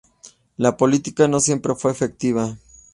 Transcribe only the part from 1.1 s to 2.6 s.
no siempre fue efectiva.